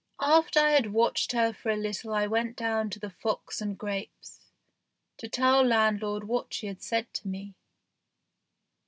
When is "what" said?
6.23-6.51